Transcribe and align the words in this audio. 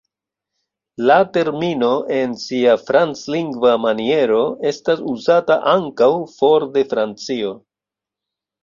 La 1.09 1.17
termino 1.35 1.89
en 2.15 2.33
sia 2.45 2.73
franclingva 2.87 3.77
maniero 3.85 4.43
estas 4.73 5.07
uzata 5.15 5.63
ankaŭ 5.77 6.13
for 6.41 6.69
de 6.79 6.89
Francio. 6.95 7.55